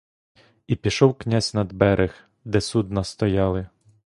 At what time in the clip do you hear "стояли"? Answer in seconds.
3.03-3.67